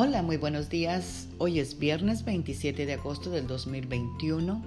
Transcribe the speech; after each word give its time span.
Hola, 0.00 0.22
muy 0.22 0.36
buenos 0.36 0.68
días. 0.68 1.26
Hoy 1.38 1.58
es 1.58 1.80
viernes 1.80 2.24
27 2.24 2.86
de 2.86 2.92
agosto 2.92 3.30
del 3.30 3.48
2021. 3.48 4.62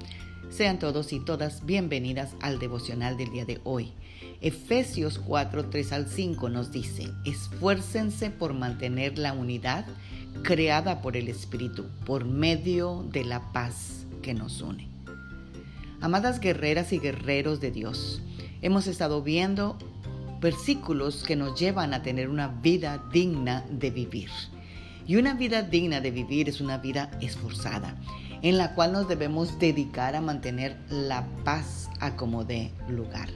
Sean 0.49 0.77
todos 0.77 1.13
y 1.13 1.21
todas 1.21 1.65
bienvenidas 1.65 2.35
al 2.41 2.59
devocional 2.59 3.15
del 3.15 3.31
día 3.31 3.45
de 3.45 3.61
hoy. 3.63 3.93
Efesios 4.41 5.19
4, 5.19 5.69
3 5.69 5.93
al 5.93 6.09
5 6.09 6.49
nos 6.49 6.73
dice, 6.73 7.13
esfuércense 7.23 8.29
por 8.29 8.53
mantener 8.53 9.17
la 9.17 9.31
unidad 9.31 9.85
creada 10.43 11.01
por 11.01 11.15
el 11.15 11.29
Espíritu, 11.29 11.85
por 12.05 12.25
medio 12.25 13.07
de 13.09 13.23
la 13.23 13.53
paz 13.53 14.05
que 14.21 14.33
nos 14.33 14.59
une. 14.59 14.89
Amadas 16.01 16.41
guerreras 16.41 16.91
y 16.91 16.99
guerreros 16.99 17.61
de 17.61 17.71
Dios, 17.71 18.21
hemos 18.61 18.85
estado 18.85 19.23
viendo 19.23 19.77
versículos 20.41 21.23
que 21.23 21.37
nos 21.37 21.57
llevan 21.57 21.93
a 21.93 22.03
tener 22.03 22.27
una 22.27 22.49
vida 22.49 23.01
digna 23.13 23.65
de 23.69 23.91
vivir. 23.91 24.29
Y 25.07 25.15
una 25.15 25.33
vida 25.33 25.61
digna 25.63 26.01
de 26.01 26.11
vivir 26.11 26.49
es 26.49 26.61
una 26.61 26.77
vida 26.77 27.11
esforzada, 27.21 27.95
en 28.41 28.57
la 28.57 28.75
cual 28.75 28.93
nos 28.93 29.07
debemos 29.07 29.59
dedicar 29.59 30.15
a 30.15 30.21
mantener 30.21 30.77
la 30.89 31.27
paz 31.43 31.89
a 31.99 32.15
lugar. 32.89 33.29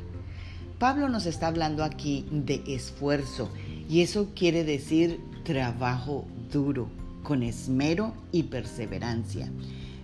Pablo 0.80 1.08
nos 1.10 1.26
está 1.26 1.48
hablando 1.48 1.84
aquí 1.84 2.26
de 2.32 2.62
esfuerzo 2.68 3.50
y 3.88 4.02
eso 4.02 4.32
quiere 4.36 4.64
decir 4.64 5.22
trabajo 5.44 6.26
duro, 6.52 6.90
con 7.24 7.44
esmero 7.44 8.13
y 8.32 8.44
perseverancia. 8.44 9.50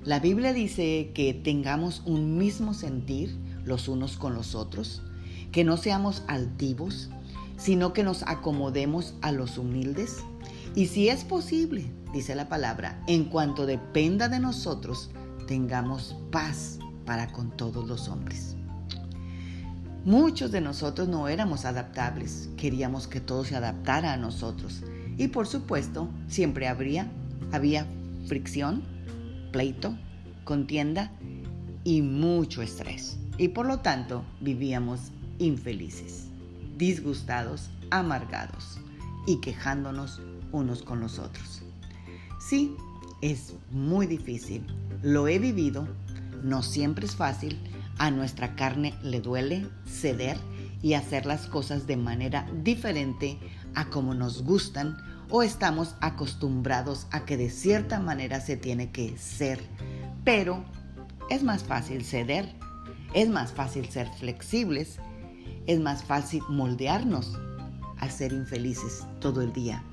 La 0.03 0.19
Biblia 0.19 0.53
dice 0.53 1.11
que 1.13 1.33
tengamos 1.33 2.01
un 2.05 2.37
mismo 2.37 2.73
sentir 2.73 3.35
los 3.65 3.87
unos 3.87 4.17
con 4.17 4.33
los 4.33 4.55
otros, 4.55 5.01
que 5.51 5.63
no 5.63 5.77
seamos 5.77 6.23
altivos, 6.27 7.09
sino 7.57 7.93
que 7.93 8.03
nos 8.03 8.23
acomodemos 8.23 9.13
a 9.21 9.31
los 9.31 9.57
humildes, 9.57 10.23
y 10.75 10.87
si 10.87 11.09
es 11.09 11.23
posible, 11.23 11.91
dice 12.13 12.35
la 12.35 12.47
palabra, 12.47 13.03
en 13.07 13.25
cuanto 13.25 13.65
dependa 13.65 14.29
de 14.29 14.39
nosotros, 14.39 15.11
tengamos 15.47 16.15
paz 16.31 16.79
para 17.05 17.31
con 17.31 17.51
todos 17.57 17.87
los 17.87 18.07
hombres. 18.07 18.55
Muchos 20.05 20.51
de 20.51 20.61
nosotros 20.61 21.07
no 21.07 21.27
éramos 21.27 21.65
adaptables, 21.65 22.49
queríamos 22.57 23.07
que 23.07 23.19
todo 23.19 23.43
se 23.43 23.55
adaptara 23.55 24.13
a 24.13 24.17
nosotros. 24.17 24.81
Y 25.17 25.27
por 25.27 25.45
supuesto, 25.45 26.09
siempre 26.27 26.67
habría, 26.67 27.11
había 27.51 27.85
fricción, 28.25 28.83
pleito, 29.51 29.95
contienda 30.43 31.11
y 31.83 32.01
mucho 32.01 32.61
estrés. 32.61 33.19
Y 33.37 33.49
por 33.49 33.65
lo 33.65 33.81
tanto, 33.81 34.23
vivíamos 34.39 35.11
infelices, 35.37 36.29
disgustados, 36.77 37.69
amargados 37.89 38.79
y 39.27 39.41
quejándonos 39.41 40.21
unos 40.51 40.83
con 40.83 40.99
los 40.99 41.19
otros. 41.19 41.61
Sí, 42.39 42.75
es 43.21 43.53
muy 43.69 44.07
difícil, 44.07 44.65
lo 45.03 45.27
he 45.27 45.39
vivido, 45.39 45.87
no 46.43 46.63
siempre 46.63 47.05
es 47.05 47.15
fácil, 47.15 47.59
a 47.97 48.09
nuestra 48.09 48.55
carne 48.55 48.95
le 49.03 49.21
duele 49.21 49.67
ceder 49.85 50.37
y 50.81 50.95
hacer 50.95 51.27
las 51.27 51.45
cosas 51.45 51.85
de 51.85 51.97
manera 51.97 52.49
diferente 52.63 53.37
a 53.75 53.85
como 53.85 54.15
nos 54.15 54.43
gustan 54.43 54.97
o 55.29 55.43
estamos 55.43 55.95
acostumbrados 56.01 57.05
a 57.11 57.25
que 57.25 57.37
de 57.37 57.49
cierta 57.49 57.99
manera 57.99 58.41
se 58.41 58.57
tiene 58.57 58.91
que 58.91 59.17
ser. 59.17 59.61
Pero 60.23 60.65
es 61.29 61.43
más 61.43 61.63
fácil 61.63 62.03
ceder, 62.03 62.53
es 63.13 63.29
más 63.29 63.51
fácil 63.51 63.87
ser 63.87 64.09
flexibles, 64.19 64.97
es 65.67 65.79
más 65.79 66.03
fácil 66.03 66.41
moldearnos 66.49 67.37
a 67.99 68.09
ser 68.09 68.33
infelices 68.33 69.05
todo 69.19 69.41
el 69.41 69.53
día 69.53 69.83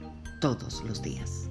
todos 0.40 0.82
los 0.86 1.02
días. 1.02 1.48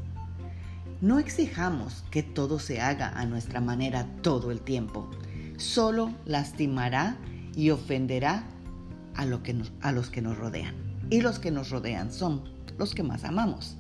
No 1.00 1.20
exijamos 1.20 2.04
que 2.10 2.24
todo 2.24 2.58
se 2.58 2.82
haga 2.82 3.09
a 3.09 3.25
nuestra 3.25 3.62
manera 3.62 4.08
todo 4.24 4.52
el 4.52 4.62
tiempo. 4.62 5.09
Solo 5.58 6.12
lastimará 6.25 7.18
y 7.56 7.70
ofenderá 7.70 8.44
a, 9.16 9.26
los 9.26 9.42
que 10.09 10.22
nos 10.22 10.38
rodean. 10.38 10.76
Y 11.09 11.22
los 11.22 11.40
que 11.40 11.52
nos 11.52 11.70
rodean 11.70 12.12
son 12.12 12.44
los 12.78 12.96
que 12.96 13.03
más 13.03 13.24
amamos. 13.24 13.78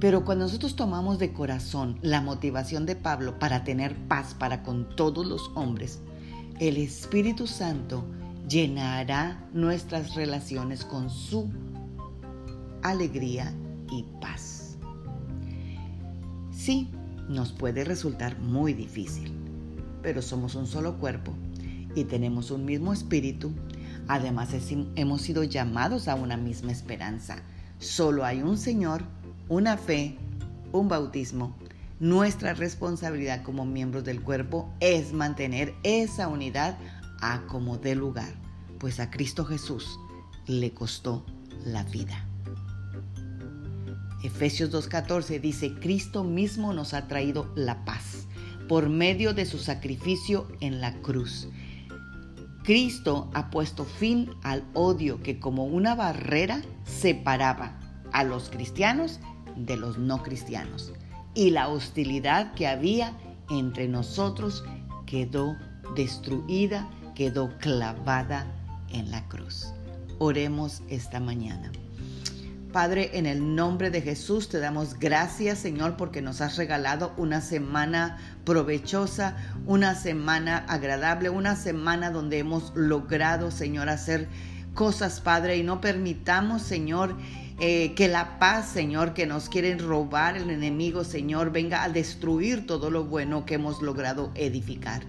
Pero 0.00 0.24
cuando 0.24 0.44
nosotros 0.44 0.76
tomamos 0.76 1.18
de 1.18 1.32
corazón 1.32 1.98
la 2.02 2.20
motivación 2.20 2.84
de 2.84 2.96
Pablo 2.96 3.38
para 3.38 3.64
tener 3.64 3.96
paz 4.08 4.34
para 4.34 4.62
con 4.62 4.96
todos 4.96 5.24
los 5.24 5.50
hombres, 5.54 6.00
el 6.58 6.76
Espíritu 6.76 7.46
Santo 7.46 8.04
llenará 8.48 9.48
nuestras 9.52 10.14
relaciones 10.14 10.84
con 10.84 11.10
su 11.10 11.48
alegría 12.82 13.54
y 13.90 14.04
paz. 14.20 14.76
Sí, 16.50 16.90
nos 17.28 17.52
puede 17.52 17.84
resultar 17.84 18.38
muy 18.38 18.72
difícil, 18.72 19.32
pero 20.02 20.22
somos 20.22 20.54
un 20.54 20.66
solo 20.66 20.98
cuerpo 20.98 21.34
y 21.94 22.04
tenemos 22.04 22.50
un 22.50 22.64
mismo 22.64 22.92
espíritu. 22.92 23.52
Además, 24.08 24.50
hemos 24.96 25.22
sido 25.22 25.44
llamados 25.44 26.08
a 26.08 26.14
una 26.14 26.36
misma 26.36 26.72
esperanza. 26.72 27.36
Solo 27.78 28.24
hay 28.24 28.42
un 28.42 28.58
Señor, 28.58 29.02
una 29.48 29.76
fe, 29.76 30.16
un 30.72 30.88
bautismo. 30.88 31.54
Nuestra 32.00 32.54
responsabilidad 32.54 33.42
como 33.42 33.64
miembros 33.64 34.04
del 34.04 34.20
cuerpo 34.20 34.72
es 34.80 35.12
mantener 35.12 35.74
esa 35.84 36.28
unidad 36.28 36.76
a 37.20 37.42
como 37.46 37.78
dé 37.78 37.94
lugar, 37.94 38.34
pues 38.78 39.00
a 39.00 39.10
Cristo 39.10 39.44
Jesús 39.44 39.98
le 40.46 40.72
costó 40.72 41.24
la 41.64 41.84
vida. 41.84 42.23
Efesios 44.24 44.72
2.14 44.72 45.38
dice, 45.38 45.74
Cristo 45.74 46.24
mismo 46.24 46.72
nos 46.72 46.94
ha 46.94 47.08
traído 47.08 47.52
la 47.56 47.84
paz 47.84 48.26
por 48.68 48.88
medio 48.88 49.34
de 49.34 49.44
su 49.44 49.58
sacrificio 49.58 50.48
en 50.60 50.80
la 50.80 50.94
cruz. 51.02 51.46
Cristo 52.62 53.30
ha 53.34 53.50
puesto 53.50 53.84
fin 53.84 54.30
al 54.42 54.64
odio 54.72 55.22
que 55.22 55.38
como 55.38 55.66
una 55.66 55.94
barrera 55.94 56.62
separaba 56.84 57.78
a 58.12 58.24
los 58.24 58.48
cristianos 58.48 59.20
de 59.56 59.76
los 59.76 59.98
no 59.98 60.22
cristianos. 60.22 60.94
Y 61.34 61.50
la 61.50 61.68
hostilidad 61.68 62.54
que 62.54 62.66
había 62.66 63.18
entre 63.50 63.88
nosotros 63.88 64.64
quedó 65.04 65.54
destruida, 65.94 66.88
quedó 67.14 67.58
clavada 67.58 68.46
en 68.88 69.10
la 69.10 69.28
cruz. 69.28 69.74
Oremos 70.18 70.80
esta 70.88 71.20
mañana. 71.20 71.70
Padre, 72.74 73.12
en 73.14 73.26
el 73.26 73.54
nombre 73.54 73.92
de 73.92 74.02
Jesús 74.02 74.48
te 74.48 74.58
damos 74.58 74.98
gracias, 74.98 75.60
Señor, 75.60 75.96
porque 75.96 76.20
nos 76.20 76.40
has 76.40 76.56
regalado 76.56 77.12
una 77.16 77.40
semana 77.40 78.18
provechosa, 78.44 79.36
una 79.64 79.94
semana 79.94 80.56
agradable, 80.68 81.30
una 81.30 81.54
semana 81.54 82.10
donde 82.10 82.40
hemos 82.40 82.72
logrado, 82.74 83.52
Señor, 83.52 83.88
hacer 83.88 84.26
cosas, 84.74 85.20
Padre, 85.20 85.56
y 85.56 85.62
no 85.62 85.80
permitamos, 85.80 86.62
Señor, 86.62 87.16
eh, 87.60 87.94
que 87.94 88.08
la 88.08 88.40
paz, 88.40 88.70
Señor, 88.70 89.14
que 89.14 89.28
nos 89.28 89.48
quieren 89.48 89.78
robar 89.78 90.36
el 90.36 90.50
enemigo, 90.50 91.04
Señor, 91.04 91.52
venga 91.52 91.84
a 91.84 91.90
destruir 91.90 92.66
todo 92.66 92.90
lo 92.90 93.04
bueno 93.04 93.46
que 93.46 93.54
hemos 93.54 93.82
logrado 93.82 94.32
edificar. 94.34 95.04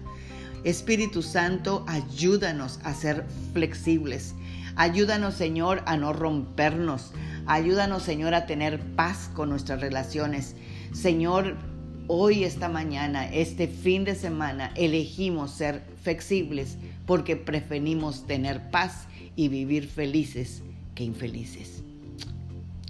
Espíritu 0.62 1.20
Santo, 1.20 1.84
ayúdanos 1.88 2.78
a 2.84 2.94
ser 2.94 3.24
flexibles. 3.54 4.36
Ayúdanos, 4.76 5.34
Señor, 5.34 5.82
a 5.86 5.96
no 5.96 6.12
rompernos. 6.12 7.12
Ayúdanos, 7.46 8.02
Señor, 8.02 8.34
a 8.34 8.46
tener 8.46 8.80
paz 8.96 9.30
con 9.32 9.48
nuestras 9.48 9.80
relaciones. 9.80 10.56
Señor, 10.92 11.56
hoy, 12.08 12.44
esta 12.44 12.68
mañana, 12.68 13.26
este 13.32 13.68
fin 13.68 14.04
de 14.04 14.14
semana, 14.14 14.72
elegimos 14.74 15.52
ser 15.52 15.84
flexibles 16.02 16.76
porque 17.06 17.36
preferimos 17.36 18.26
tener 18.26 18.70
paz 18.70 19.06
y 19.36 19.48
vivir 19.48 19.86
felices 19.86 20.62
que 20.94 21.04
infelices. 21.04 21.82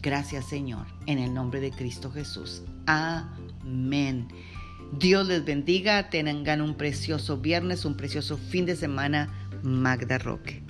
Gracias, 0.00 0.47
Señor, 0.47 0.87
en 1.06 1.19
el 1.19 1.35
nombre 1.35 1.61
de 1.61 1.70
Cristo 1.70 2.11
Jesús. 2.11 2.62
Amén. 2.87 4.29
Dios 4.99 5.26
les 5.26 5.44
bendiga, 5.44 6.11
tengan 6.11 6.62
un 6.62 6.76
precioso 6.76 7.38
viernes, 7.38 7.85
un 7.85 7.97
precioso 7.97 8.37
fin 8.37 8.67
de 8.67 8.76
semana. 8.76 9.29
Magda 9.62 10.19
Roque. 10.19 10.62